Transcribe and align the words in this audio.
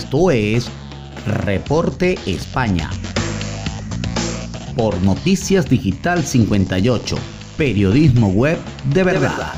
Esto 0.00 0.30
es 0.30 0.70
Reporte 1.44 2.16
España. 2.24 2.88
Por 4.74 4.98
Noticias 5.02 5.68
Digital 5.68 6.24
58, 6.24 7.16
periodismo 7.58 8.30
web 8.30 8.56
de 8.94 9.04
verdad. 9.04 9.52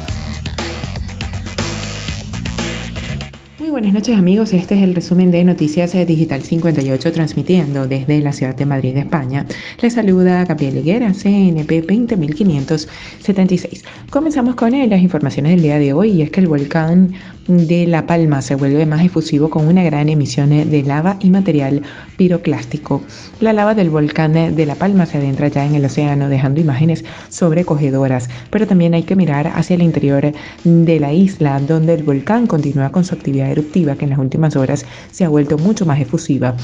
Muy 3.61 3.71
buenas 3.71 3.95
noches 3.95 4.19
amigos, 4.19 4.53
este 4.53 4.75
es 4.75 4.83
el 4.83 4.97
resumen 4.97 5.31
de 5.31 5.45
Noticias 5.45 5.93
Digital 5.93 6.43
58 6.43 7.13
transmitiendo 7.13 7.87
desde 7.87 8.21
la 8.21 8.33
ciudad 8.33 8.57
de 8.57 8.67
Madrid, 8.67 8.97
España. 8.97 9.47
Les 9.81 9.93
saluda 9.93 10.45
Gabriel 10.45 10.79
Higuera, 10.79 11.13
CNP 11.13 11.83
20576. 11.83 13.85
Comenzamos 14.11 14.57
con 14.57 14.73
las 14.73 15.01
informaciones 15.01 15.53
del 15.53 15.63
día 15.63 15.79
de 15.79 15.93
hoy 15.93 16.11
y 16.11 16.23
es 16.23 16.31
que 16.31 16.41
el 16.41 16.49
volcán 16.49 17.15
de 17.47 17.87
La 17.87 18.07
Palma 18.07 18.43
se 18.43 18.55
vuelve 18.55 18.87
más 18.87 19.05
efusivo 19.05 19.51
con 19.51 19.67
una 19.67 19.83
gran 19.83 20.09
emisión 20.09 20.51
de 20.51 20.83
lava 20.83 21.17
y 21.21 21.31
material 21.31 21.83
piroclástico. 22.17 23.03
La 23.41 23.53
lava 23.53 23.75
del 23.75 23.91
volcán 23.91 24.33
de 24.33 24.67
La 24.67 24.75
Palma 24.75 25.07
se 25.07 25.19
adentra 25.19 25.49
ya 25.49 25.65
en 25.65 25.75
el 25.75 25.85
océano 25.85 26.29
dejando 26.29 26.61
imágenes 26.61 27.05
sobrecogedoras, 27.29 28.29
pero 28.51 28.67
también 28.67 28.95
hay 28.95 29.03
que 29.03 29.17
mirar 29.17 29.49
hacia 29.49 29.75
el 29.75 29.83
interior 29.83 30.33
de 30.65 31.01
la 31.01 31.13
isla 31.13 31.61
donde 31.61 31.95
el 31.95 32.03
volcán 32.03 32.47
continúa 32.47 32.91
con 32.91 33.05
su 33.05 33.15
actividad 33.15 33.51
eruptiva 33.51 33.97
que 33.97 34.05
en 34.05 34.11
las 34.11 34.19
últimas 34.19 34.57
horas 34.57 34.85
se 35.11 35.25
ha 35.25 35.29
vuelto 35.29 35.59
mucho 35.59 35.87
más 35.87 36.01
efusiva 36.01 36.57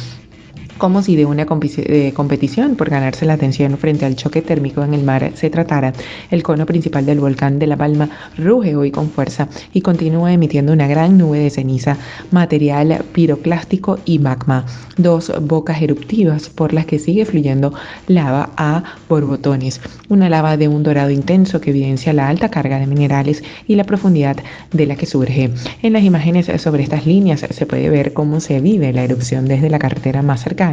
como 0.78 1.02
si 1.02 1.16
de 1.16 1.26
una 1.26 1.44
competición 1.44 2.76
por 2.76 2.88
ganarse 2.88 3.26
la 3.26 3.34
atención 3.34 3.76
frente 3.76 4.06
al 4.06 4.14
choque 4.14 4.42
térmico 4.42 4.82
en 4.84 4.94
el 4.94 5.02
mar 5.02 5.32
se 5.34 5.50
tratara. 5.50 5.92
El 6.30 6.44
cono 6.44 6.66
principal 6.66 7.04
del 7.04 7.18
volcán 7.18 7.58
de 7.58 7.66
La 7.66 7.76
Palma 7.76 8.08
ruge 8.36 8.76
hoy 8.76 8.92
con 8.92 9.10
fuerza 9.10 9.48
y 9.72 9.80
continúa 9.80 10.32
emitiendo 10.32 10.72
una 10.72 10.86
gran 10.86 11.18
nube 11.18 11.40
de 11.40 11.50
ceniza, 11.50 11.96
material 12.30 13.04
piroclástico 13.12 13.98
y 14.04 14.20
magma, 14.20 14.64
dos 14.96 15.32
bocas 15.42 15.82
eruptivas 15.82 16.48
por 16.48 16.72
las 16.72 16.86
que 16.86 17.00
sigue 17.00 17.24
fluyendo 17.24 17.74
lava 18.06 18.50
a 18.56 18.84
borbotones, 19.08 19.80
una 20.08 20.28
lava 20.28 20.56
de 20.56 20.68
un 20.68 20.84
dorado 20.84 21.10
intenso 21.10 21.60
que 21.60 21.70
evidencia 21.70 22.12
la 22.12 22.28
alta 22.28 22.50
carga 22.50 22.78
de 22.78 22.86
minerales 22.86 23.42
y 23.66 23.74
la 23.74 23.84
profundidad 23.84 24.36
de 24.72 24.86
la 24.86 24.94
que 24.94 25.06
surge. 25.06 25.50
En 25.82 25.92
las 25.92 26.04
imágenes 26.04 26.46
sobre 26.62 26.84
estas 26.84 27.04
líneas 27.04 27.44
se 27.50 27.66
puede 27.66 27.90
ver 27.90 28.12
cómo 28.12 28.38
se 28.38 28.60
vive 28.60 28.92
la 28.92 29.02
erupción 29.02 29.46
desde 29.46 29.70
la 29.70 29.80
carretera 29.80 30.22
más 30.22 30.42
cercana 30.42 30.67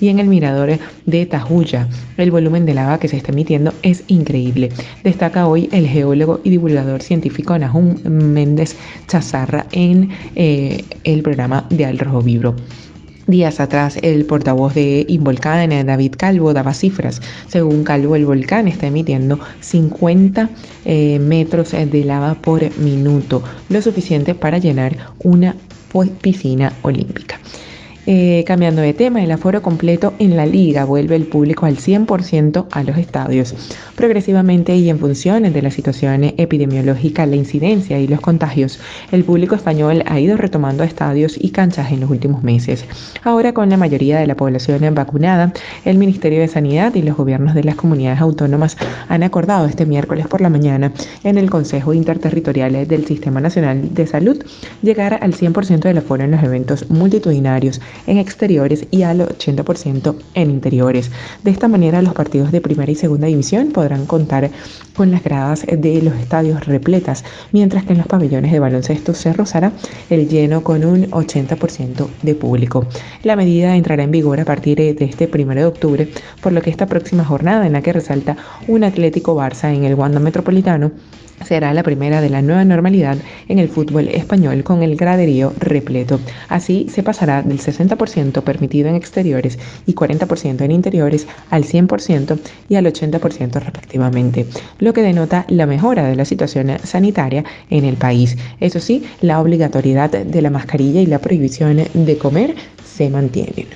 y 0.00 0.08
en 0.08 0.18
el 0.18 0.28
mirador 0.28 0.78
de 1.06 1.26
Tajuya. 1.26 1.88
El 2.16 2.30
volumen 2.30 2.66
de 2.66 2.74
lava 2.74 2.98
que 2.98 3.08
se 3.08 3.16
está 3.16 3.32
emitiendo 3.32 3.72
es 3.82 4.04
increíble. 4.08 4.70
Destaca 5.04 5.46
hoy 5.46 5.68
el 5.72 5.86
geólogo 5.86 6.40
y 6.44 6.50
divulgador 6.50 7.02
científico 7.02 7.58
Nahum 7.58 7.96
Méndez 8.04 8.76
Chazarra 9.08 9.66
en 9.72 10.10
eh, 10.36 10.84
el 11.04 11.22
programa 11.22 11.66
de 11.70 11.86
Al 11.86 11.98
Rojo 11.98 12.22
Vibro. 12.22 12.54
Días 13.26 13.60
atrás, 13.60 13.98
el 14.02 14.26
portavoz 14.26 14.74
de 14.74 15.06
Involcán, 15.08 15.70
David 15.86 16.14
Calvo, 16.18 16.52
daba 16.52 16.74
cifras. 16.74 17.22
Según 17.46 17.84
Calvo, 17.84 18.16
el 18.16 18.26
volcán 18.26 18.66
está 18.66 18.88
emitiendo 18.88 19.38
50 19.60 20.50
eh, 20.84 21.18
metros 21.20 21.70
de 21.70 22.04
lava 22.04 22.34
por 22.34 22.76
minuto, 22.78 23.42
lo 23.68 23.80
suficiente 23.80 24.34
para 24.34 24.58
llenar 24.58 24.96
una 25.22 25.54
piscina 26.20 26.72
olímpica. 26.82 27.38
Eh, 28.04 28.42
cambiando 28.48 28.82
de 28.82 28.94
tema, 28.94 29.22
el 29.22 29.30
aforo 29.30 29.62
completo 29.62 30.12
en 30.18 30.36
la 30.36 30.44
liga 30.44 30.84
vuelve 30.84 31.14
el 31.14 31.24
público 31.24 31.66
al 31.66 31.76
100% 31.76 32.66
a 32.72 32.82
los 32.82 32.98
estadios. 32.98 33.54
Progresivamente 33.94 34.74
y 34.74 34.90
en 34.90 34.98
función 34.98 35.44
de 35.44 35.62
la 35.62 35.70
situación 35.70 36.24
epidemiológica, 36.36 37.26
la 37.26 37.36
incidencia 37.36 38.00
y 38.00 38.08
los 38.08 38.20
contagios, 38.20 38.80
el 39.12 39.22
público 39.22 39.54
español 39.54 40.02
ha 40.06 40.18
ido 40.18 40.36
retomando 40.36 40.82
estadios 40.82 41.36
y 41.38 41.50
canchas 41.50 41.92
en 41.92 42.00
los 42.00 42.10
últimos 42.10 42.42
meses. 42.42 42.84
Ahora 43.22 43.54
con 43.54 43.70
la 43.70 43.76
mayoría 43.76 44.18
de 44.18 44.26
la 44.26 44.36
población 44.36 44.92
vacunada, 44.96 45.52
el 45.84 45.96
Ministerio 45.96 46.40
de 46.40 46.48
Sanidad 46.48 46.96
y 46.96 47.02
los 47.02 47.16
gobiernos 47.16 47.54
de 47.54 47.62
las 47.62 47.76
comunidades 47.76 48.20
autónomas 48.20 48.76
han 49.08 49.22
acordado 49.22 49.66
este 49.66 49.86
miércoles 49.86 50.26
por 50.26 50.40
la 50.40 50.50
mañana 50.50 50.92
en 51.22 51.38
el 51.38 51.50
Consejo 51.50 51.94
Interterritorial 51.94 52.88
del 52.88 53.06
Sistema 53.06 53.40
Nacional 53.40 53.94
de 53.94 54.08
Salud 54.08 54.42
llegar 54.82 55.20
al 55.22 55.34
100% 55.34 55.82
del 55.82 55.98
aforo 55.98 56.24
en 56.24 56.32
los 56.32 56.42
eventos 56.42 56.90
multitudinarios 56.90 57.80
en 58.06 58.18
exteriores 58.18 58.86
y 58.90 59.02
al 59.02 59.20
80% 59.20 60.14
en 60.34 60.50
interiores. 60.50 61.10
De 61.42 61.50
esta 61.50 61.68
manera, 61.68 62.02
los 62.02 62.14
partidos 62.14 62.52
de 62.52 62.60
primera 62.60 62.90
y 62.90 62.94
segunda 62.94 63.26
división 63.26 63.72
podrán 63.72 64.06
contar 64.06 64.50
con 64.94 65.10
las 65.10 65.22
gradas 65.22 65.64
de 65.66 66.02
los 66.02 66.14
estadios 66.14 66.66
repletas, 66.66 67.24
mientras 67.52 67.84
que 67.84 67.92
en 67.92 67.98
los 67.98 68.06
pabellones 68.06 68.52
de 68.52 68.60
baloncesto 68.60 69.14
se 69.14 69.32
rozará 69.32 69.72
el 70.10 70.28
lleno 70.28 70.62
con 70.62 70.84
un 70.84 71.10
80% 71.10 72.08
de 72.22 72.34
público. 72.34 72.86
La 73.22 73.36
medida 73.36 73.76
entrará 73.76 74.02
en 74.02 74.10
vigor 74.10 74.40
a 74.40 74.44
partir 74.44 74.78
de 74.78 75.04
este 75.04 75.30
1 75.32 75.54
de 75.54 75.64
octubre, 75.64 76.08
por 76.40 76.52
lo 76.52 76.62
que 76.62 76.70
esta 76.70 76.86
próxima 76.86 77.24
jornada 77.24 77.66
en 77.66 77.72
la 77.72 77.82
que 77.82 77.92
resalta 77.92 78.36
un 78.68 78.84
Atlético 78.84 79.36
Barça 79.36 79.74
en 79.74 79.84
el 79.84 79.94
Wanda 79.94 80.20
Metropolitano 80.20 80.92
será 81.44 81.74
la 81.74 81.82
primera 81.82 82.20
de 82.20 82.30
la 82.30 82.42
nueva 82.42 82.64
normalidad 82.64 83.16
en 83.48 83.58
el 83.58 83.68
fútbol 83.68 84.08
español 84.08 84.62
con 84.64 84.82
el 84.82 84.96
graderío 84.96 85.52
repleto. 85.58 86.20
Así 86.48 86.86
se 86.90 87.02
pasará 87.02 87.42
del 87.42 87.58
60% 87.58 88.42
permitido 88.42 88.88
en 88.88 88.94
exteriores 88.94 89.58
y 89.86 89.94
40% 89.94 90.60
en 90.62 90.70
interiores 90.70 91.26
al 91.50 91.64
100% 91.64 92.38
y 92.68 92.76
al 92.76 92.86
80% 92.86 93.52
respectivamente, 93.60 94.46
lo 94.78 94.92
que 94.92 95.02
denota 95.02 95.44
la 95.48 95.66
mejora 95.66 96.04
de 96.04 96.16
la 96.16 96.24
situación 96.24 96.72
sanitaria 96.82 97.44
en 97.70 97.84
el 97.84 97.96
país. 97.96 98.36
Eso 98.60 98.80
sí, 98.80 99.04
la 99.20 99.40
obligatoriedad 99.40 100.10
de 100.10 100.42
la 100.42 100.50
mascarilla 100.50 101.00
y 101.00 101.06
la 101.06 101.18
prohibición 101.18 101.82
de 101.92 102.18
comer 102.18 102.54
se 102.94 103.08
mantienen. 103.08 103.66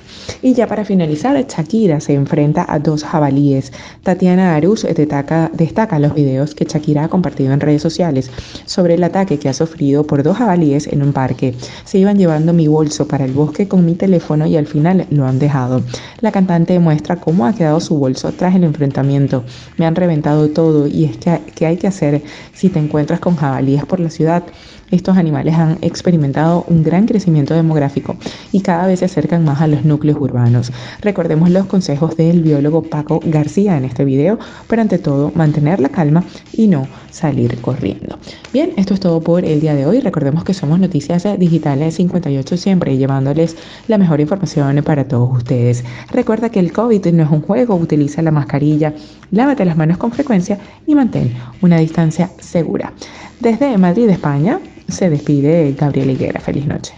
Y 0.41 0.53
ya 0.53 0.67
para 0.67 0.85
finalizar, 0.85 1.35
Shakira 1.47 1.99
se 1.99 2.13
enfrenta 2.13 2.65
a 2.67 2.79
dos 2.79 3.03
jabalíes. 3.03 3.71
Tatiana 4.03 4.55
Arus 4.55 4.83
destaca, 4.83 5.49
destaca 5.53 5.99
los 5.99 6.13
videos 6.13 6.53
que 6.53 6.65
Shakira 6.65 7.05
ha 7.05 7.09
compartido 7.09 7.53
en 7.53 7.59
redes 7.59 7.81
sociales 7.81 8.29
sobre 8.65 8.95
el 8.95 9.03
ataque 9.03 9.39
que 9.39 9.49
ha 9.49 9.53
sufrido 9.53 10.05
por 10.05 10.23
dos 10.23 10.37
jabalíes 10.37 10.87
en 10.87 11.01
un 11.01 11.13
parque. 11.13 11.55
Se 11.85 11.97
iban 11.97 12.17
llevando 12.17 12.53
mi 12.53 12.67
bolso 12.67 13.07
para 13.07 13.25
el 13.25 13.31
bosque 13.31 13.67
con 13.67 13.85
mi 13.85 13.95
teléfono 13.95 14.45
y 14.45 14.57
al 14.57 14.67
final 14.67 15.07
lo 15.09 15.25
han 15.25 15.39
dejado. 15.39 15.81
La 16.21 16.31
cantante 16.31 16.77
muestra 16.79 17.15
cómo 17.15 17.45
ha 17.45 17.53
quedado 17.53 17.79
su 17.79 17.97
bolso 17.97 18.31
tras 18.31 18.55
el 18.55 18.63
enfrentamiento. 18.63 19.43
Me 19.77 19.85
han 19.85 19.95
reventado 19.95 20.49
todo 20.49 20.87
y 20.87 21.05
es 21.05 21.17
que, 21.17 21.41
¿qué 21.55 21.65
hay 21.65 21.77
que 21.77 21.87
hacer 21.87 22.21
si 22.53 22.69
te 22.69 22.79
encuentras 22.79 23.19
con 23.19 23.35
jabalíes 23.35 23.85
por 23.85 23.99
la 23.99 24.09
ciudad? 24.09 24.43
Estos 24.89 25.17
animales 25.17 25.55
han 25.55 25.77
experimentado 25.81 26.63
un 26.69 26.81
gran 26.81 27.07
crecimiento 27.07 27.53
demográfico 27.53 28.15
y 28.53 28.61
cada 28.61 28.87
vez 28.87 28.99
se 28.99 29.05
acercan 29.05 29.43
más 29.43 29.59
a 29.59 29.67
los 29.67 29.83
núcleos 29.83 30.17
urbanos. 30.17 30.71
Recordemos 31.01 31.49
los 31.49 31.65
consejos 31.65 32.15
del 32.15 32.41
biólogo 32.41 32.83
Paco 32.83 33.19
García 33.25 33.75
en 33.75 33.83
este 33.83 34.05
video, 34.05 34.39
pero 34.69 34.81
ante 34.81 34.97
todo 34.97 35.33
mantener 35.35 35.81
la 35.81 35.89
calma 35.89 36.23
y 36.53 36.67
no 36.67 36.87
salir 37.11 37.59
corriendo. 37.59 38.17
Bien, 38.53 38.71
esto 38.77 38.93
es 38.93 39.01
todo 39.01 39.19
por 39.19 39.43
el 39.43 39.59
día 39.59 39.75
de 39.75 39.85
hoy. 39.85 39.99
Recordemos 39.99 40.45
que 40.45 40.53
somos 40.53 40.79
Noticias 40.79 41.27
Digitales 41.37 41.95
58 41.95 42.55
siempre 42.55 42.95
llevándoles 42.95 43.57
la 43.89 43.97
mejor 43.97 44.21
información 44.21 44.81
para 44.85 45.05
todos 45.05 45.35
ustedes. 45.35 45.83
Recuerda 46.11 46.49
que 46.49 46.61
el 46.61 46.71
COVID 46.71 47.07
no 47.07 47.23
es 47.23 47.29
un 47.29 47.41
juego, 47.41 47.75
utiliza 47.75 48.21
la 48.21 48.31
mascarilla, 48.31 48.93
lávate 49.31 49.65
las 49.65 49.75
manos 49.75 49.97
con 49.97 50.13
frecuencia 50.13 50.57
y 50.85 50.95
mantén 50.95 51.33
una 51.61 51.77
distancia 51.77 52.29
segura. 52.39 52.93
Desde 53.41 53.77
Madrid, 53.77 54.09
España, 54.09 54.59
se 54.87 55.09
despide 55.09 55.73
Gabriel 55.73 56.11
Higuera. 56.11 56.39
Feliz 56.39 56.65
noche. 56.65 56.93